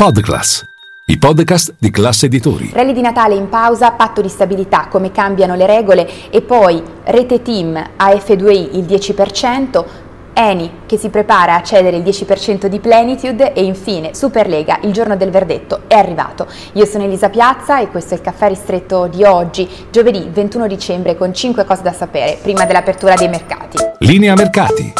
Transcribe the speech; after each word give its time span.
Podclass, 0.00 0.64
i 1.08 1.18
podcast 1.18 1.74
di 1.78 1.90
classe 1.90 2.24
editori. 2.24 2.70
Rally 2.72 2.94
di 2.94 3.02
Natale 3.02 3.34
in 3.34 3.50
pausa, 3.50 3.90
patto 3.90 4.22
di 4.22 4.30
stabilità, 4.30 4.86
come 4.88 5.12
cambiano 5.12 5.54
le 5.56 5.66
regole 5.66 6.08
e 6.30 6.40
poi 6.40 6.82
rete 7.04 7.42
team 7.42 7.74
AF2I 7.98 8.76
il 8.78 8.84
10%, 8.86 9.84
Eni 10.32 10.70
che 10.86 10.96
si 10.96 11.10
prepara 11.10 11.56
a 11.56 11.62
cedere 11.62 11.98
il 11.98 12.02
10% 12.02 12.64
di 12.64 12.78
Plenitude 12.78 13.52
e 13.52 13.62
infine 13.62 14.14
Superlega, 14.14 14.78
il 14.84 14.92
giorno 14.94 15.18
del 15.18 15.28
verdetto 15.28 15.82
è 15.86 15.96
arrivato. 15.96 16.46
Io 16.72 16.86
sono 16.86 17.04
Elisa 17.04 17.28
Piazza 17.28 17.78
e 17.78 17.90
questo 17.90 18.14
è 18.14 18.16
il 18.16 18.22
caffè 18.22 18.48
ristretto 18.48 19.06
di 19.06 19.22
oggi, 19.24 19.68
giovedì 19.90 20.30
21 20.32 20.66
dicembre 20.66 21.14
con 21.14 21.34
5 21.34 21.62
cose 21.66 21.82
da 21.82 21.92
sapere 21.92 22.38
prima 22.40 22.64
dell'apertura 22.64 23.16
dei 23.16 23.28
mercati. 23.28 23.76
Linea 23.98 24.32
mercati. 24.32 24.99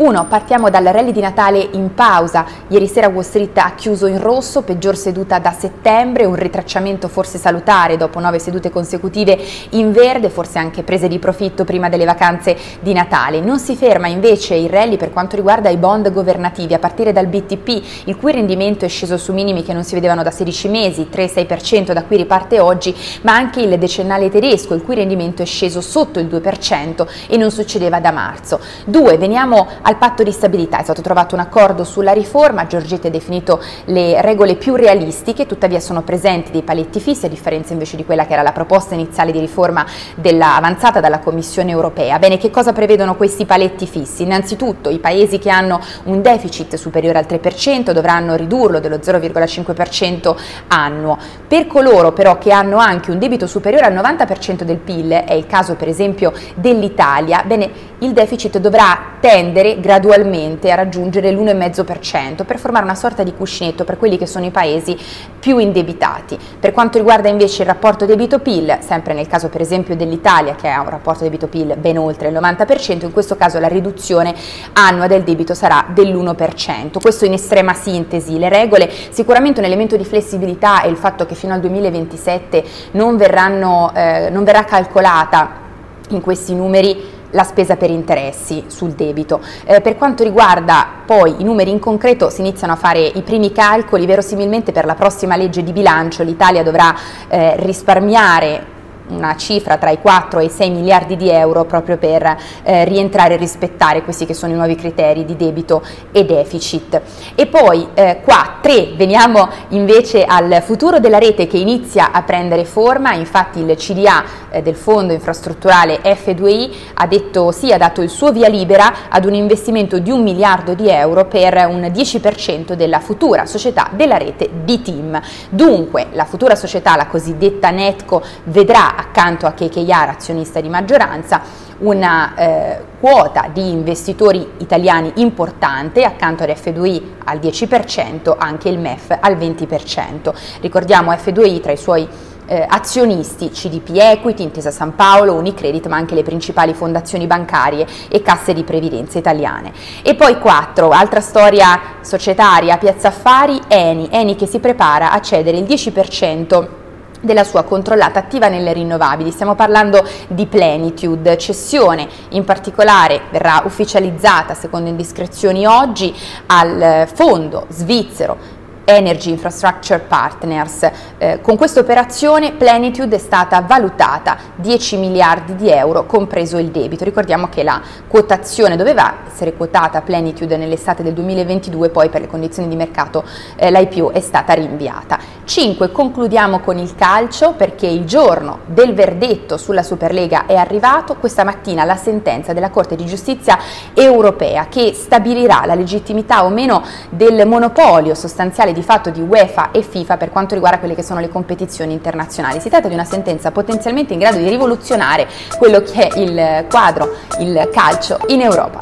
1. 0.00 0.24
Partiamo 0.28 0.70
dal 0.70 0.84
rally 0.84 1.12
di 1.12 1.20
Natale 1.20 1.68
in 1.72 1.92
pausa. 1.92 2.46
Ieri 2.68 2.86
sera 2.86 3.08
Wall 3.08 3.22
Street 3.22 3.58
ha 3.58 3.74
chiuso 3.76 4.06
in 4.06 4.18
rosso, 4.18 4.62
peggior 4.62 4.96
seduta 4.96 5.38
da 5.38 5.52
settembre, 5.52 6.24
un 6.24 6.36
ritracciamento 6.36 7.06
forse 7.06 7.36
salutare 7.36 7.98
dopo 7.98 8.18
nove 8.18 8.38
sedute 8.38 8.70
consecutive 8.70 9.38
in 9.72 9.92
verde, 9.92 10.30
forse 10.30 10.58
anche 10.58 10.84
prese 10.84 11.06
di 11.06 11.18
profitto 11.18 11.64
prima 11.64 11.90
delle 11.90 12.06
vacanze 12.06 12.56
di 12.80 12.94
Natale. 12.94 13.40
Non 13.40 13.58
si 13.58 13.76
ferma 13.76 14.06
invece 14.06 14.54
il 14.54 14.70
rally 14.70 14.96
per 14.96 15.12
quanto 15.12 15.36
riguarda 15.36 15.68
i 15.68 15.76
bond 15.76 16.10
governativi, 16.10 16.72
a 16.72 16.78
partire 16.78 17.12
dal 17.12 17.26
BTP, 17.26 18.06
il 18.06 18.16
cui 18.16 18.32
rendimento 18.32 18.86
è 18.86 18.88
sceso 18.88 19.18
su 19.18 19.34
minimi 19.34 19.62
che 19.62 19.74
non 19.74 19.84
si 19.84 19.92
vedevano 19.92 20.22
da 20.22 20.30
16 20.30 20.68
mesi, 20.68 21.08
3-6% 21.12 21.92
da 21.92 22.04
cui 22.04 22.16
riparte 22.16 22.58
oggi, 22.58 22.96
ma 23.20 23.34
anche 23.34 23.60
il 23.60 23.78
decennale 23.78 24.30
tedesco, 24.30 24.72
il 24.72 24.82
cui 24.82 24.94
rendimento 24.94 25.42
è 25.42 25.44
sceso 25.44 25.82
sotto 25.82 26.18
il 26.18 26.26
2% 26.26 27.06
e 27.28 27.36
non 27.36 27.50
succedeva 27.50 28.00
da 28.00 28.12
marzo. 28.12 28.60
2. 28.86 29.18
Veniamo 29.18 29.66
al 29.90 29.96
patto 29.96 30.22
di 30.22 30.30
stabilità. 30.30 30.78
È 30.78 30.82
stato 30.84 31.02
trovato 31.02 31.34
un 31.34 31.40
accordo 31.40 31.84
sulla 31.84 32.12
riforma, 32.12 32.66
Giorgetti 32.66 33.08
ha 33.08 33.10
definito 33.10 33.60
le 33.86 34.20
regole 34.22 34.54
più 34.54 34.76
realistiche, 34.76 35.46
tuttavia 35.46 35.80
sono 35.80 36.02
presenti 36.02 36.52
dei 36.52 36.62
paletti 36.62 37.00
fissi, 37.00 37.26
a 37.26 37.28
differenza 37.28 37.72
invece 37.72 37.96
di 37.96 38.04
quella 38.04 38.24
che 38.24 38.32
era 38.32 38.42
la 38.42 38.52
proposta 38.52 38.94
iniziale 38.94 39.32
di 39.32 39.40
riforma 39.40 39.84
della, 40.14 40.54
avanzata 40.54 41.00
dalla 41.00 41.18
Commissione 41.18 41.70
europea. 41.70 42.18
Bene, 42.18 42.38
che 42.38 42.50
cosa 42.50 42.72
prevedono 42.72 43.16
questi 43.16 43.44
paletti 43.44 43.86
fissi? 43.86 44.22
Innanzitutto 44.22 44.90
i 44.90 45.00
paesi 45.00 45.38
che 45.38 45.50
hanno 45.50 45.80
un 46.04 46.22
deficit 46.22 46.76
superiore 46.76 47.18
al 47.18 47.26
3% 47.28 47.90
dovranno 47.90 48.36
ridurlo 48.36 48.78
dello 48.78 48.96
0,5% 48.96 50.36
annuo. 50.68 51.18
Per 51.48 51.66
coloro 51.66 52.12
però 52.12 52.38
che 52.38 52.52
hanno 52.52 52.78
anche 52.78 53.10
un 53.10 53.18
debito 53.18 53.48
superiore 53.48 53.86
al 53.86 53.94
90% 53.94 54.62
del 54.62 54.78
PIL, 54.78 55.10
è 55.10 55.32
il 55.32 55.46
caso 55.46 55.74
per 55.74 55.88
esempio 55.88 56.32
dell'Italia, 56.54 57.42
bene, 57.44 57.89
il 58.00 58.12
deficit 58.12 58.58
dovrà 58.58 58.98
tendere 59.20 59.78
gradualmente 59.78 60.70
a 60.70 60.74
raggiungere 60.74 61.30
l'1,5% 61.32 62.44
per 62.44 62.58
formare 62.58 62.84
una 62.84 62.94
sorta 62.94 63.22
di 63.22 63.34
cuscinetto 63.34 63.84
per 63.84 63.98
quelli 63.98 64.16
che 64.16 64.26
sono 64.26 64.46
i 64.46 64.50
paesi 64.50 64.96
più 65.38 65.58
indebitati. 65.58 66.38
Per 66.58 66.72
quanto 66.72 66.96
riguarda 66.96 67.28
invece 67.28 67.62
il 67.62 67.68
rapporto 67.68 68.06
debito-PIL, 68.06 68.78
sempre 68.80 69.12
nel 69.12 69.26
caso 69.26 69.48
per 69.48 69.60
esempio 69.60 69.96
dell'Italia 69.96 70.54
che 70.54 70.68
ha 70.68 70.80
un 70.80 70.88
rapporto 70.88 71.24
debito-PIL 71.24 71.76
ben 71.76 71.98
oltre 71.98 72.28
il 72.28 72.34
90%, 72.34 73.04
in 73.04 73.12
questo 73.12 73.36
caso 73.36 73.58
la 73.58 73.68
riduzione 73.68 74.34
annua 74.72 75.06
del 75.06 75.22
debito 75.22 75.52
sarà 75.52 75.84
dell'1%. 75.88 77.00
Questo 77.00 77.26
in 77.26 77.34
estrema 77.34 77.74
sintesi, 77.74 78.38
le 78.38 78.48
regole, 78.48 78.90
sicuramente 79.10 79.60
un 79.60 79.66
elemento 79.66 79.96
di 79.96 80.04
flessibilità 80.04 80.80
è 80.82 80.86
il 80.86 80.96
fatto 80.96 81.26
che 81.26 81.34
fino 81.34 81.52
al 81.52 81.60
2027 81.60 82.64
non, 82.92 83.18
verranno, 83.18 83.92
eh, 83.94 84.28
non 84.30 84.44
verrà 84.44 84.64
calcolata 84.64 85.68
in 86.10 86.20
questi 86.20 86.54
numeri 86.54 87.18
la 87.30 87.44
spesa 87.44 87.76
per 87.76 87.90
interessi 87.90 88.64
sul 88.66 88.92
debito. 88.92 89.40
Eh, 89.64 89.80
per 89.80 89.96
quanto 89.96 90.22
riguarda 90.22 90.86
poi 91.04 91.36
i 91.38 91.44
numeri 91.44 91.70
in 91.70 91.78
concreto 91.78 92.30
si 92.30 92.40
iniziano 92.40 92.72
a 92.72 92.76
fare 92.76 93.00
i 93.00 93.22
primi 93.22 93.52
calcoli, 93.52 94.06
verosimilmente 94.06 94.72
per 94.72 94.84
la 94.84 94.94
prossima 94.94 95.36
legge 95.36 95.62
di 95.62 95.72
bilancio 95.72 96.22
l'Italia 96.22 96.62
dovrà 96.62 96.94
eh, 97.28 97.54
risparmiare 97.56 98.78
una 99.10 99.36
cifra 99.36 99.76
tra 99.76 99.90
i 99.90 100.00
4 100.00 100.40
e 100.40 100.44
i 100.44 100.48
6 100.48 100.70
miliardi 100.70 101.16
di 101.16 101.30
euro 101.30 101.64
proprio 101.64 101.98
per 101.98 102.36
eh, 102.62 102.84
rientrare 102.84 103.34
e 103.34 103.36
rispettare 103.36 104.02
questi 104.02 104.26
che 104.26 104.34
sono 104.34 104.52
i 104.52 104.56
nuovi 104.56 104.74
criteri 104.74 105.24
di 105.24 105.36
debito 105.36 105.82
e 106.12 106.24
deficit. 106.24 107.00
E 107.34 107.46
poi 107.46 107.88
eh, 107.94 108.20
qua 108.22 108.58
3, 108.60 108.94
veniamo 108.96 109.48
invece 109.68 110.24
al 110.24 110.62
futuro 110.62 110.98
della 110.98 111.18
rete 111.18 111.46
che 111.46 111.58
inizia 111.58 112.12
a 112.12 112.22
prendere 112.22 112.64
forma, 112.64 113.14
infatti 113.14 113.60
il 113.60 113.76
CDA 113.76 114.24
eh, 114.50 114.62
del 114.62 114.76
fondo 114.76 115.12
infrastrutturale 115.12 116.00
F2I 116.02 116.74
ha 116.94 117.06
detto 117.06 117.50
sì, 117.52 117.72
ha 117.72 117.78
dato 117.78 118.02
il 118.02 118.10
suo 118.10 118.32
via 118.32 118.48
libera 118.48 119.08
ad 119.08 119.24
un 119.24 119.34
investimento 119.34 119.98
di 119.98 120.10
un 120.10 120.22
miliardo 120.22 120.74
di 120.74 120.88
euro 120.88 121.26
per 121.26 121.66
un 121.68 121.80
10% 121.80 122.72
della 122.72 123.00
futura 123.00 123.46
società 123.46 123.90
della 123.92 124.16
rete 124.16 124.48
B-Team. 124.48 125.20
Dunque 125.48 126.08
la 126.12 126.24
futura 126.24 126.54
società, 126.54 126.96
la 126.96 127.06
cosiddetta 127.06 127.70
Netco, 127.70 128.22
vedrà 128.44 128.99
accanto 129.00 129.46
a 129.46 129.52
KKR, 129.52 130.08
azionista 130.08 130.60
di 130.60 130.68
maggioranza, 130.68 131.40
una 131.78 132.34
eh, 132.34 132.84
quota 133.00 133.48
di 133.52 133.70
investitori 133.70 134.46
italiani 134.58 135.12
importante, 135.16 136.04
accanto 136.04 136.42
ad 136.42 136.50
F2I 136.50 137.02
al 137.24 137.38
10%, 137.38 138.34
anche 138.38 138.68
il 138.68 138.78
MEF 138.78 139.16
al 139.18 139.36
20%. 139.36 140.32
Ricordiamo 140.60 141.10
F2I 141.12 141.60
tra 141.60 141.72
i 141.72 141.76
suoi 141.76 142.06
eh, 142.46 142.66
azionisti 142.68 143.48
CDP 143.50 143.90
Equity, 143.94 144.42
Intesa 144.42 144.70
San 144.70 144.94
Paolo, 144.96 145.34
Unicredit, 145.34 145.86
ma 145.86 145.96
anche 145.96 146.14
le 146.14 146.22
principali 146.22 146.74
fondazioni 146.74 147.26
bancarie 147.26 147.86
e 148.08 148.22
casse 148.22 148.52
di 148.52 148.64
previdenza 148.64 149.18
italiane. 149.18 149.72
E 150.02 150.14
poi 150.14 150.38
4, 150.38 150.90
altra 150.90 151.20
storia 151.20 151.80
societaria, 152.00 152.76
Piazza 152.76 153.08
Affari, 153.08 153.60
Eni, 153.68 154.08
Eni 154.10 154.34
che 154.34 154.46
si 154.46 154.58
prepara 154.58 155.12
a 155.12 155.20
cedere 155.20 155.58
il 155.58 155.64
10% 155.64 156.79
della 157.20 157.44
sua 157.44 157.62
controllata 157.64 158.18
attiva 158.18 158.48
nelle 158.48 158.72
rinnovabili. 158.72 159.30
Stiamo 159.30 159.54
parlando 159.54 160.06
di 160.28 160.46
Plenitude, 160.46 161.38
cessione 161.38 162.08
in 162.30 162.44
particolare 162.44 163.22
verrà 163.30 163.62
ufficializzata 163.64 164.54
secondo 164.54 164.88
indiscrezioni 164.88 165.66
oggi 165.66 166.14
al 166.46 167.08
fondo 167.12 167.66
svizzero 167.68 168.58
Energy 168.90 169.30
Infrastructure 169.30 170.00
Partners. 170.00 170.90
Eh, 171.18 171.40
con 171.40 171.56
questa 171.56 171.80
operazione 171.80 172.52
Plenitude 172.52 173.16
è 173.16 173.18
stata 173.18 173.60
valutata 173.60 174.36
10 174.56 174.96
miliardi 174.96 175.54
di 175.54 175.70
euro, 175.70 176.06
compreso 176.06 176.58
il 176.58 176.70
debito. 176.70 177.04
Ricordiamo 177.04 177.48
che 177.48 177.62
la 177.62 177.80
quotazione 178.08 178.76
doveva 178.76 179.18
essere 179.26 179.54
quotata 179.54 180.00
Plenitude 180.02 180.56
nell'estate 180.56 181.02
del 181.02 181.12
2022, 181.12 181.88
poi 181.90 182.08
per 182.08 182.20
le 182.20 182.26
condizioni 182.26 182.68
di 182.68 182.76
mercato 182.76 183.24
eh, 183.56 183.70
l'IPO 183.70 184.10
è 184.10 184.20
stata 184.20 184.52
rinviata. 184.54 185.18
5. 185.44 185.90
Concludiamo 185.90 186.60
con 186.60 186.78
il 186.78 186.94
calcio 186.94 187.54
perché 187.54 187.86
il 187.86 188.04
giorno 188.04 188.60
del 188.66 188.94
verdetto 188.94 189.56
sulla 189.56 189.82
Superlega 189.82 190.46
è 190.46 190.54
arrivato 190.54 191.16
questa 191.16 191.44
mattina 191.44 191.84
la 191.84 191.96
sentenza 191.96 192.52
della 192.52 192.70
Corte 192.70 192.94
di 192.94 193.04
Giustizia 193.04 193.58
europea 193.94 194.66
che 194.68 194.92
stabilirà 194.94 195.62
la 195.66 195.74
legittimità 195.74 196.44
o 196.44 196.50
meno 196.50 196.84
del 197.08 197.46
monopolio 197.46 198.14
sostanziale 198.14 198.72
di 198.72 198.79
di 198.80 198.86
fatto 198.86 199.10
di 199.10 199.20
UEFA 199.20 199.70
e 199.70 199.82
FIFA 199.82 200.16
per 200.16 200.30
quanto 200.30 200.54
riguarda 200.54 200.78
quelle 200.78 200.94
che 200.94 201.02
sono 201.02 201.20
le 201.20 201.28
competizioni 201.28 201.92
internazionali. 201.92 202.60
Si 202.60 202.70
tratta 202.70 202.88
di 202.88 202.94
una 202.94 203.04
sentenza 203.04 203.50
potenzialmente 203.50 204.14
in 204.14 204.18
grado 204.18 204.38
di 204.38 204.48
rivoluzionare 204.48 205.28
quello 205.58 205.82
che 205.82 206.08
è 206.08 206.18
il 206.18 206.66
quadro, 206.68 207.10
il 207.38 207.68
calcio 207.72 208.18
in 208.28 208.40
Europa. 208.40 208.80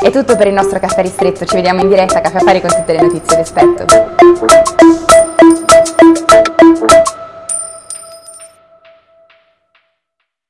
È 0.00 0.10
tutto 0.10 0.36
per 0.36 0.48
il 0.48 0.54
nostro 0.54 0.78
caffè 0.78 1.02
ristretto, 1.02 1.44
ci 1.44 1.54
vediamo 1.54 1.80
in 1.80 1.88
diretta 1.88 2.18
a 2.18 2.20
Caffè 2.20 2.38
Affari 2.38 2.60
con 2.60 2.70
tutte 2.70 2.92
le 2.92 3.00
notizie 3.00 3.36
d'espetto. 3.36 4.77